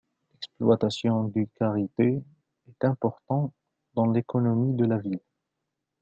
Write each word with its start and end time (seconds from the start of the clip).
L'exploitation 0.33 1.25
du 1.25 1.47
karité 1.59 2.23
est 2.67 2.85
important 2.85 3.53
dans 3.93 4.11
l'économie 4.11 4.75
de 4.75 4.85
la 4.85 4.97
ville. 4.97 5.19